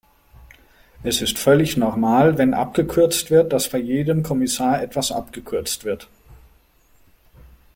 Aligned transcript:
Es 1.03 1.21
ist 1.21 1.37
völlig 1.37 1.77
normal, 1.77 2.39
wenn 2.39 2.55
abgekürzt 2.55 3.29
wird, 3.29 3.53
dass 3.53 3.69
bei 3.69 3.77
jedem 3.77 4.23
Kommissar 4.23 4.81
etwas 4.81 5.11
abgekürzt 5.11 5.85
wird. 5.85 6.09